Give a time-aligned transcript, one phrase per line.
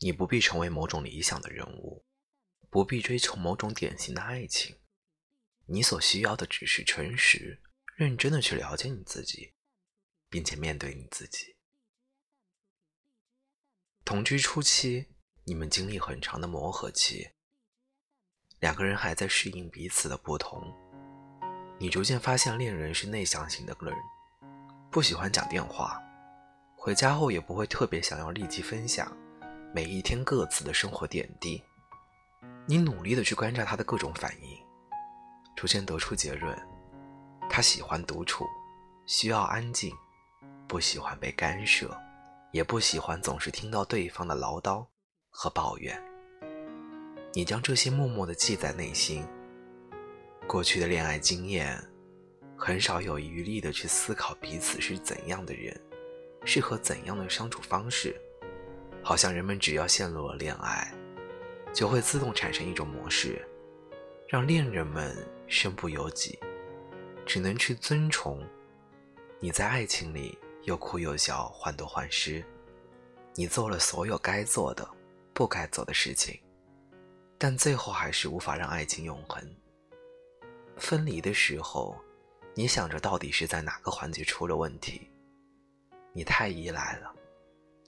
[0.00, 2.04] 你不必成为某种理想的人物，
[2.70, 4.78] 不必追求某种典型的爱情。
[5.66, 7.62] 你所需要的只是诚实、
[7.96, 9.52] 认真的去了解你自己，
[10.28, 11.56] 并且面对你自己。
[14.04, 15.06] 同居初期，
[15.44, 17.30] 你们经历很长的磨合期，
[18.58, 20.74] 两个人还在适应彼此的不同。
[21.78, 23.94] 你逐渐发现，恋人是内向型的人，
[24.90, 26.02] 不喜欢讲电话，
[26.74, 29.14] 回家后也不会特别想要立即分享
[29.72, 31.62] 每一天各自的生活点滴。
[32.66, 34.58] 你努力的去观察他的各种反应。
[35.54, 36.56] 逐渐得出结论，
[37.48, 38.46] 他喜欢独处，
[39.06, 39.94] 需要安静，
[40.66, 41.96] 不喜欢被干涉，
[42.50, 44.84] 也不喜欢总是听到对方的唠叨
[45.28, 46.02] 和抱怨。
[47.32, 49.24] 你将这些默默的记在内心。
[50.48, 51.78] 过去的恋爱经验，
[52.56, 55.78] 很少有余力的去思考彼此是怎样的人，
[56.44, 58.20] 适合怎样的相处方式。
[59.02, 60.92] 好像人们只要陷入了恋爱，
[61.72, 63.44] 就会自动产生一种模式。
[64.28, 65.16] 让恋人们
[65.48, 66.38] 身不由己，
[67.26, 68.40] 只能去尊崇。
[69.40, 72.44] 你在爱情里又哭又笑，患得患失。
[73.34, 74.88] 你做了所有该做的、
[75.32, 76.38] 不该做的事情，
[77.38, 79.42] 但最后还是无法让爱情永恒。
[80.76, 81.98] 分离的时候，
[82.54, 85.10] 你想着到底是在哪个环节出了问题？
[86.12, 87.12] 你太依赖了，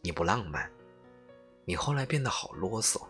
[0.00, 0.69] 你不浪漫，
[1.64, 3.00] 你后来变得好啰嗦，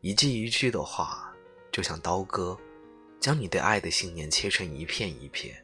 [0.00, 1.32] 一句一句的话。
[1.72, 2.58] 就像刀割，
[3.20, 5.62] 将你对爱的信念切成一片一片。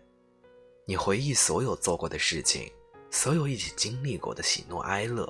[0.85, 2.71] 你回忆所有做过的事情，
[3.11, 5.27] 所有一起经历过的喜怒哀乐，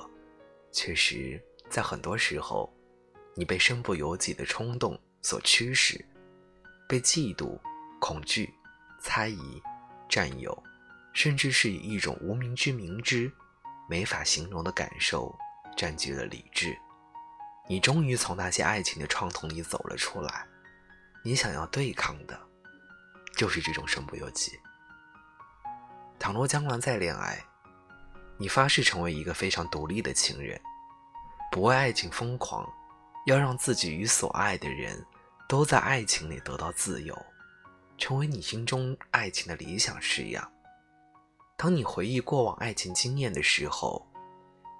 [0.73, 2.69] 确实，在很多时候，
[3.33, 6.03] 你被身不由己的冲动所驱使，
[6.89, 7.57] 被嫉妒、
[8.01, 8.53] 恐惧、
[8.99, 9.61] 猜疑、
[10.09, 10.61] 占有，
[11.13, 13.31] 甚至是以一种无名之明知、
[13.87, 15.33] 没法形容的感受
[15.75, 16.77] 占据了理智。
[17.67, 20.45] 你终于从那些爱情的创痛里走了出来。
[21.23, 22.37] 你想要对抗的，
[23.37, 24.59] 就是这种身不由己。
[26.19, 27.41] 倘若将来再恋爱，
[28.37, 30.59] 你发誓成为一个非常独立的情人，
[31.51, 32.69] 不为爱情疯狂，
[33.25, 35.05] 要让自己与所爱的人
[35.47, 37.17] 都在爱情里得到自由，
[37.97, 40.51] 成为你心中爱情的理想式样。
[41.55, 44.05] 当你回忆过往爱情经验的时候，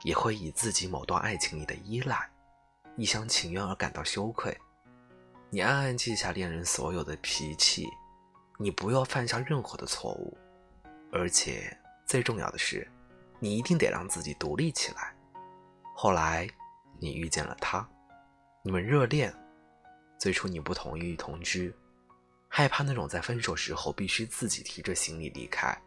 [0.04, 2.30] 也会以自己某段爱情里的依赖、
[2.96, 4.56] 一厢情愿而感到羞愧。
[5.50, 7.88] 你暗暗记下恋人所有的脾气，
[8.58, 10.38] 你不要犯下任何的错误，
[11.12, 11.76] 而且
[12.06, 12.90] 最重要的是，
[13.40, 15.14] 你一定得让自己独立起来。
[15.96, 16.50] 后来，
[17.00, 17.88] 你遇见了他，
[18.64, 19.34] 你们热恋。
[20.20, 21.74] 最初你不同意同居，
[22.48, 25.78] 害怕那种在分手时候必须自己提着行李离开，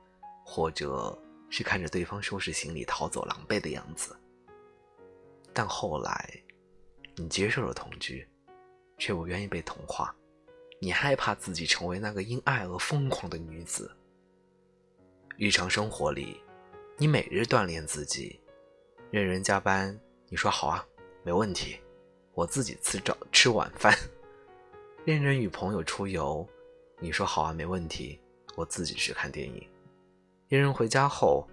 [0.45, 1.19] 或者
[1.51, 4.17] 是看着对方收拾行李逃走狼狈的样子。
[5.53, 6.43] 但后来，
[7.17, 8.27] 你接受了同居。
[8.99, 10.17] 却不愿意被同化，
[10.81, 13.95] 你害怕自己成为那个因爱而疯狂的女子。
[15.37, 16.41] 日常生活里，
[16.97, 18.41] 你每日锻炼自己，
[19.11, 20.83] 任人加班，你说好啊，
[21.25, 21.79] 没问题，
[22.33, 23.93] 我自己吃早吃晚饭；
[25.05, 26.49] 任人与朋友出游，
[26.99, 28.19] 你说好啊，没问题，
[28.55, 29.63] 我自己去看电影；
[30.49, 31.49] 一人回家后，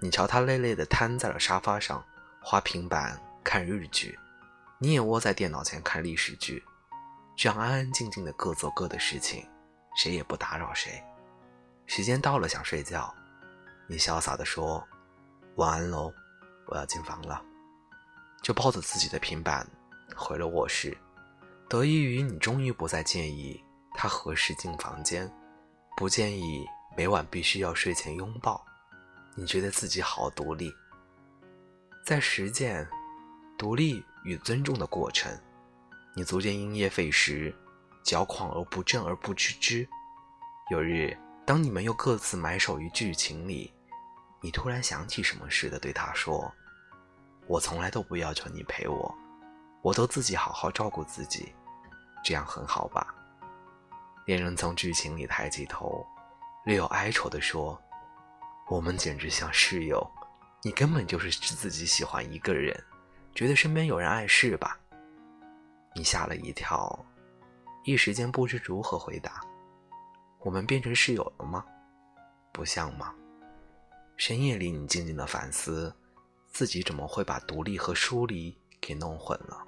[0.00, 2.02] 你瞧他累累的瘫在了沙发上，
[2.40, 4.18] 花平板看日剧，
[4.78, 6.64] 你也窝在电脑前看历史剧。
[7.36, 9.46] 这样安安静静的各做各的事情，
[9.94, 11.02] 谁也不打扰谁。
[11.84, 13.14] 时间到了，想睡觉，
[13.86, 14.82] 你潇洒的说
[15.56, 16.10] ：“晚安喽，
[16.68, 17.42] 我要进房了。”
[18.42, 19.68] 就抱着自己的平板
[20.16, 20.96] 回了卧室。
[21.68, 23.62] 得益于你终于不再介意
[23.92, 25.30] 他何时进房间，
[25.94, 26.66] 不介意
[27.00, 28.62] 每晚必须要睡前拥抱，
[29.34, 30.70] 你觉得自己好独立。
[32.04, 32.86] 在实践
[33.56, 35.34] 独立与尊重的过程。
[36.14, 37.56] 你逐渐因噎废食，
[38.02, 39.88] 矫狂而不正而不知之。
[40.70, 41.16] 有日，
[41.46, 43.72] 当你们又各自埋首于剧情里，
[44.42, 46.52] 你突然想起什么似的对他说
[47.48, 49.14] ：“我从来都不要求你陪我，
[49.80, 51.54] 我都自己好好照顾自己，
[52.22, 53.14] 这样很好吧？”
[54.28, 56.06] 恋人从剧情里抬起头，
[56.64, 57.80] 略有哀愁地说
[58.68, 60.06] ：“我们简直像室友，
[60.62, 62.78] 你根本就是自己喜欢一个人，
[63.34, 64.78] 觉得身边有人碍事吧？”
[65.96, 67.04] 你吓了一跳，
[67.84, 69.40] 一时间不知如何回答。
[70.40, 71.64] 我们变成室友了吗？
[72.52, 73.14] 不像吗？
[74.16, 75.94] 深夜里，你静静的反思，
[76.52, 79.64] 自己怎么会把独立和疏离给弄混了？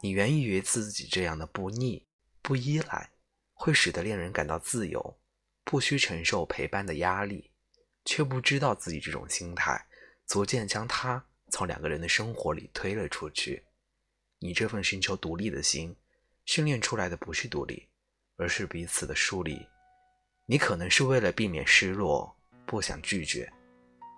[0.00, 2.06] 你原以为自己这样的不腻、
[2.40, 3.10] 不依赖，
[3.52, 5.18] 会使得恋人感到自由，
[5.68, 7.50] 不需承受陪伴的压力，
[8.06, 9.86] 却不知道自己这种心态，
[10.26, 13.66] 逐渐将他从两个人的生活里推了出去。
[14.38, 15.94] 你这份寻求独立的心，
[16.46, 17.86] 训练出来的不是独立，
[18.38, 19.60] 而是彼此的疏离。
[20.46, 22.34] 你可能是为了避免失落，
[22.64, 23.52] 不想拒绝，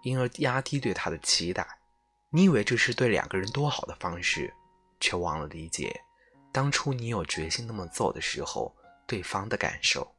[0.05, 1.67] 因而压低对他的期待。
[2.31, 4.55] 你以为这是对两个人多好的方式，
[5.01, 6.01] 却忘了理解，
[6.53, 8.73] 当初你有决心那么做的时候，
[9.05, 10.15] 对方的感受。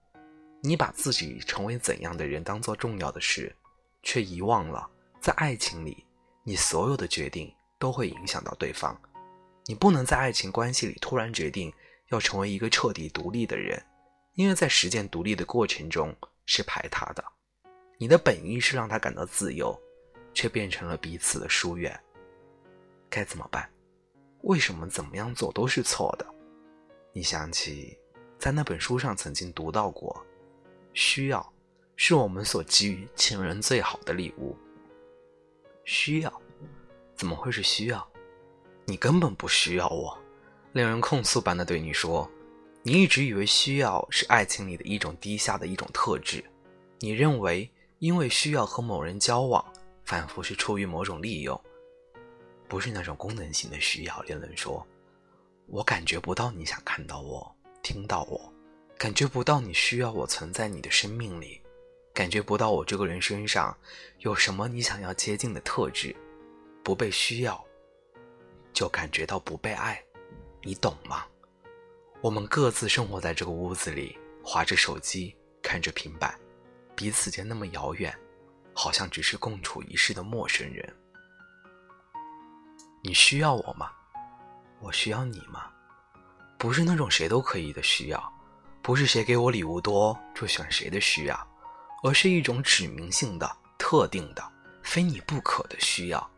[0.63, 3.55] 你把自己成为怎样的人当做重要的事，
[4.03, 4.87] 却遗忘了，
[5.19, 6.05] 在爱情里，
[6.43, 8.95] 你所有的决定都会影响到对方。
[9.65, 11.73] 你不能在爱情关系里突然决定
[12.09, 13.81] 要成为一个彻底独立的人，
[14.35, 16.15] 因为在实践独立的过程中
[16.45, 17.23] 是排他的。
[17.97, 19.75] 你的本意是让他感到自由，
[20.33, 21.99] 却变成了彼此的疏远。
[23.09, 23.67] 该怎么办？
[24.41, 26.25] 为什么怎么样做都是错的？
[27.13, 27.97] 你想起
[28.37, 30.23] 在那本书上曾经读到过。
[30.93, 31.53] 需要，
[31.95, 34.55] 是我们所给予情人最好的礼物。
[35.85, 36.41] 需要，
[37.15, 38.07] 怎么会是需要？
[38.85, 40.17] 你根本不需要我。
[40.73, 42.29] 令人控诉般的对你说，
[42.81, 46.43] 你一直以为需要是爱情里的一种低下的一种特质。
[46.99, 49.65] 你认为，因为需要和某人交往，
[50.05, 51.59] 仿佛是出于某种利用，
[52.67, 54.21] 不是那种功能性的需要。
[54.21, 54.85] 恋人说，
[55.67, 57.53] 我感觉不到你想看到我，
[57.83, 58.53] 听到我。
[59.01, 61.59] 感觉不到你需要我存在你的生命里，
[62.13, 63.75] 感觉不到我这个人身上
[64.19, 66.15] 有什么你想要接近的特质，
[66.83, 67.65] 不被需要，
[68.71, 69.99] 就感觉到不被爱，
[70.61, 71.25] 你懂吗？
[72.21, 76.39] 我们各自生活在这个屋子里，划着手机，看着平板，
[76.95, 78.15] 彼此间那么遥远，
[78.71, 80.95] 好像只是共处一室的陌生人。
[83.01, 83.91] 你需要我吗？
[84.79, 85.71] 我需要你吗？
[86.59, 88.40] 不是那种谁都可以的需要。
[88.81, 91.47] 不是谁给我礼物多就选谁的需要，
[92.03, 94.43] 而是一种指明性的、特定的、
[94.83, 96.29] 非你不可的需要，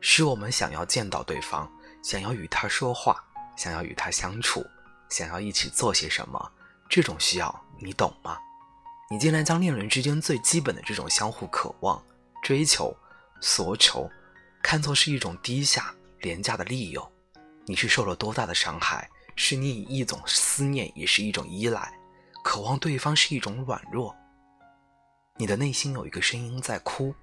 [0.00, 1.70] 是我们想要见到对方，
[2.02, 3.22] 想要与他说话，
[3.56, 4.66] 想要与他相处，
[5.08, 6.52] 想要一起做些什么。
[6.88, 8.36] 这种需要，你懂吗？
[9.08, 12.02] 你竟然将恋人之间最基本的这种相互渴望、
[12.42, 12.94] 追求、
[13.40, 14.10] 索求，
[14.62, 17.12] 看作是一种低下、廉价的利用。
[17.64, 19.08] 你是受了多大的伤害？
[19.36, 21.92] 是你以一种思念，也是一种依赖，
[22.44, 24.14] 渴望对方是一种软弱。
[25.36, 27.14] 你的内心有一个声音在哭，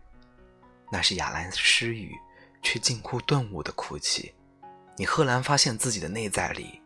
[0.92, 2.16] 那是雅兰失语
[2.62, 4.34] 却近乎顿悟的哭泣。
[4.98, 6.82] 你赫然发现自己的内在里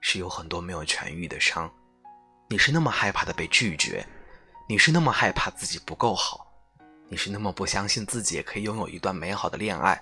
[0.00, 1.72] 是有很多没有痊愈的伤。
[2.48, 4.06] 你是那么害怕的被拒绝，
[4.68, 6.46] 你是那么害怕自己不够好，
[7.08, 10.00] 你是那么不相信自己也可以拥有一段美好的恋爱。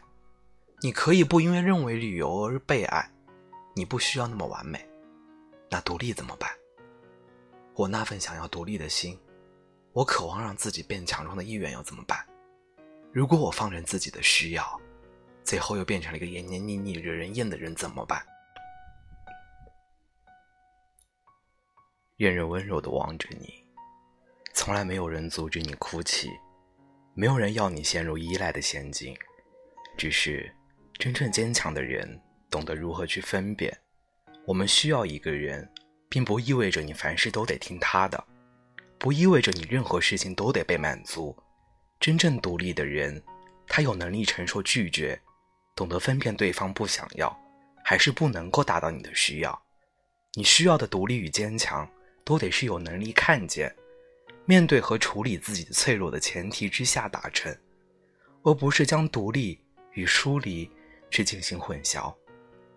[0.81, 3.11] 你可以不因为认为旅游而被爱。
[3.75, 4.89] 你不需要那么完美，
[5.69, 6.49] 那独立怎么办？
[7.75, 9.19] 我那份想要独立的心，
[9.93, 12.25] 我渴望让自己变强壮的意愿又怎么办？
[13.13, 14.81] 如果我放任自己的需要，
[15.43, 18.25] 最后又变成了一个黏黏腻腻、惹人厌的人怎么办？
[22.19, 23.53] 愿人温柔的望着你，
[24.53, 26.31] 从来没有人阻止你哭泣，
[27.13, 29.17] 没有人要你陷入依赖的陷阱，
[29.99, 30.55] 只是
[30.93, 32.21] 真正坚强的人。
[32.55, 33.77] 懂得如何去分辨，
[34.45, 35.69] 我们需要一个人，
[36.09, 38.25] 并不意味着你凡事都得听他的，
[38.97, 41.37] 不意味着你任何事情都得被满足。
[41.99, 43.21] 真正独立的人，
[43.67, 45.21] 他有能力承受拒绝，
[45.75, 47.37] 懂得分辨对方不想要，
[47.83, 49.63] 还是不能够达到你的需要。
[50.35, 51.91] 你需要的独立与坚强，
[52.25, 53.75] 都得是有能力看见、
[54.45, 57.53] 面对和处理自己的脆弱的前提之下达成，
[58.45, 59.59] 而不是将独立
[59.95, 60.71] 与疏离
[61.11, 62.15] 去进行混淆。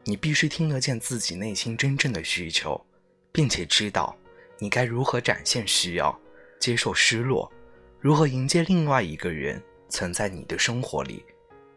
[0.09, 2.81] 你必须听得见自己内心真正的需求，
[3.29, 4.15] 并且知道
[4.57, 6.17] 你该如何展现需要，
[6.61, 7.51] 接受失落，
[7.99, 11.25] 如何迎接另外一个人存在你的生活里，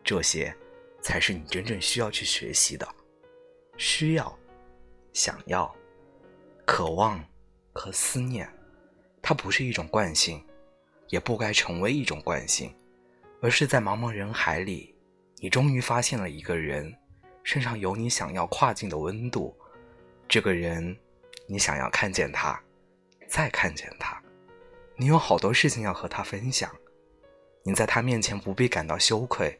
[0.05, 0.55] 这些
[1.03, 2.89] 才是你真正需要去学习的。
[3.77, 4.39] 需要、
[5.13, 5.75] 想要、
[6.65, 7.21] 渴望
[7.73, 8.49] 和思念，
[9.21, 10.41] 它不是一种惯性，
[11.09, 12.73] 也不该成为一种惯性，
[13.43, 14.95] 而是在茫茫人海里，
[15.39, 16.95] 你终于发现了一个人。
[17.43, 19.57] 身上有你想要跨境的温度，
[20.29, 20.97] 这个人，
[21.47, 22.61] 你想要看见他，
[23.27, 24.21] 再看见他，
[24.97, 26.71] 你有好多事情要和他分享，
[27.63, 29.59] 你在他面前不必感到羞愧，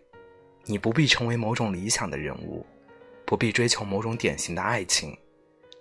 [0.65, 2.65] 你不必成为某种理想的人物，
[3.25, 5.17] 不必追求某种典型的爱情，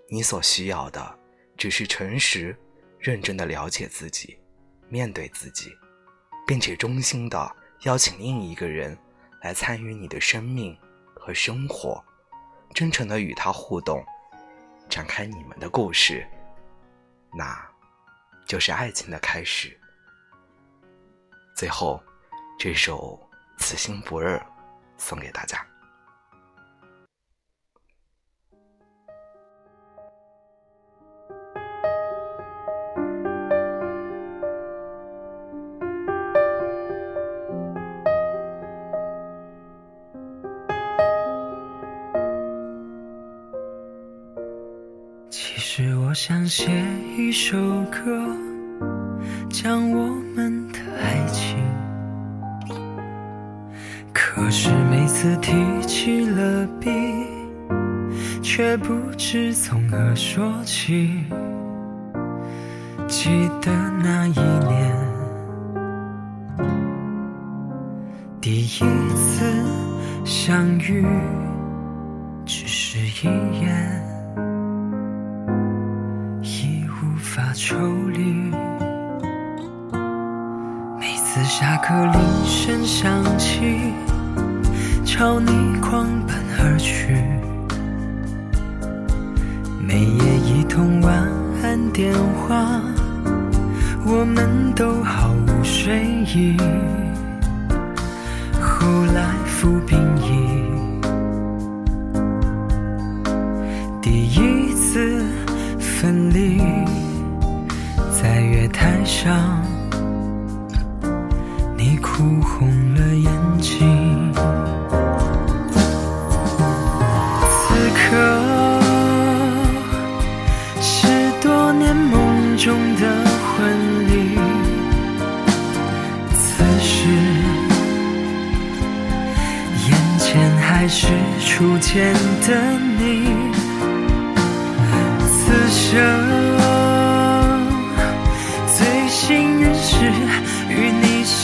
[0.08, 1.20] 你所需要的
[1.58, 2.56] 只是诚实、
[2.98, 4.40] 认真的了解自己，
[4.88, 5.72] 面对自己，
[6.48, 8.98] 并且衷心的邀请另一个人
[9.42, 10.78] 来参与你的生命。
[11.30, 12.04] 和生活，
[12.74, 14.04] 真诚的与他互动，
[14.90, 16.28] 展开你们的故事，
[17.32, 17.56] 那，
[18.48, 19.80] 就是爱情的开始。
[21.56, 22.02] 最后，
[22.58, 23.16] 这首
[23.64, 24.38] 《此心不二》
[24.98, 25.64] 送给大家。
[46.22, 46.70] 想写
[47.18, 48.36] 一首歌，
[49.50, 51.58] 讲我们的爱情。
[54.12, 55.54] 可是每次提
[55.88, 56.90] 起了笔，
[58.44, 61.24] 却不知从何说起。
[63.08, 63.30] 记
[63.62, 63.72] 得
[64.04, 64.94] 那一年，
[68.42, 68.68] 第一
[69.16, 69.46] 次
[70.26, 71.06] 相遇，
[72.46, 73.30] 只是一
[73.62, 73.79] 眼，
[77.70, 78.52] 抽离。
[81.00, 83.94] 每次下课铃声响起，
[85.06, 87.14] 朝你狂奔而去，
[89.80, 91.14] 每夜一通晚
[91.62, 92.82] 安电话。
[94.04, 96.58] 我们都毫无睡意，
[98.60, 100.66] 后来服兵役，
[104.02, 105.24] 第一次
[105.78, 106.60] 分离，
[108.22, 109.64] 在月台上，
[111.78, 113.32] 你哭红了眼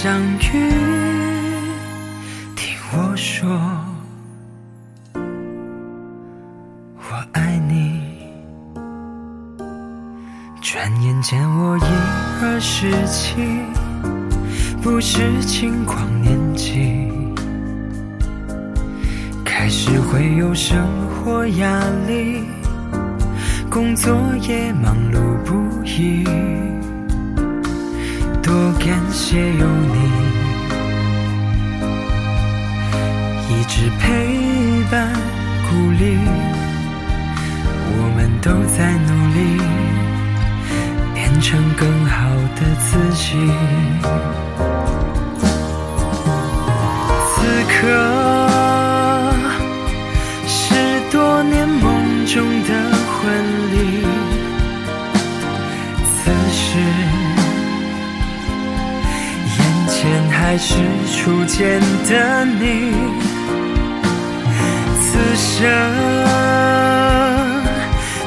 [0.05, 0.69] 相遇。
[2.55, 3.49] 听我说，
[6.95, 8.03] 我爱你。
[10.61, 11.81] 转眼间我已
[12.39, 13.33] 二十七，
[14.83, 17.09] 不是轻狂年纪，
[19.43, 22.43] 开始会有生活压力，
[23.71, 24.15] 工作
[24.47, 26.23] 也忙碌不已，
[29.17, 29.95] 谢有你，
[33.49, 34.03] 一直陪
[34.91, 35.09] 伴
[35.69, 36.17] 鼓励，
[37.97, 39.39] 我们都在努力。
[41.13, 43.25] 变成更好的自己。
[47.31, 47.33] 此
[47.71, 47.75] 刻
[50.45, 50.75] 是
[51.11, 52.69] 多年梦中的
[53.07, 53.23] 婚
[53.71, 54.04] 礼，
[60.55, 60.77] 还是
[61.11, 62.93] 初见的你，
[65.01, 65.67] 此生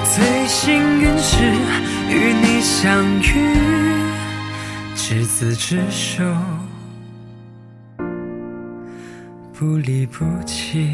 [0.05, 1.43] 最幸运是。
[2.11, 3.33] 与你相遇，
[4.95, 6.23] 执子之手，
[9.55, 10.87] 不离不弃。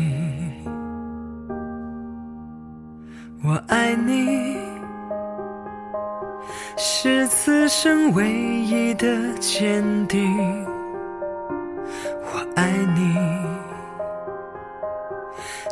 [3.43, 4.57] 我爱你，
[6.77, 10.74] 是此生唯一的坚定。
[12.57, 13.15] 爱你，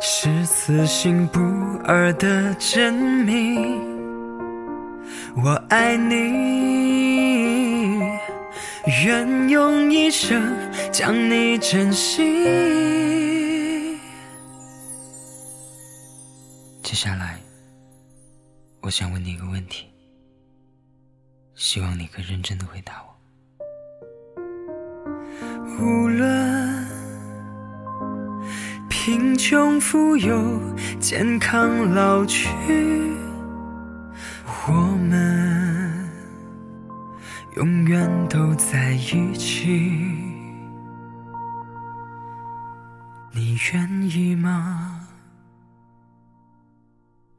[0.01, 1.39] 是此心不
[1.83, 2.93] 二的证
[3.25, 3.81] 明。
[5.35, 7.99] 我爱你，
[9.05, 10.55] 愿用一生
[10.91, 12.23] 将你珍惜。
[16.83, 17.39] 接下来，
[18.81, 19.87] 我想问你一个问题，
[21.55, 23.13] 希望你可以认真的回答我。
[25.79, 26.62] 无论
[29.05, 30.61] 贫穷富有，
[30.97, 32.47] 健康老去。
[34.65, 34.71] 我
[35.09, 36.09] 们
[37.57, 39.67] 永远都在一起，
[43.33, 45.05] 你愿意吗？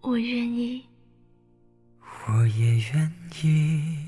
[0.02, 0.85] 我愿意，
[2.26, 3.11] 我也愿
[3.42, 4.03] 意。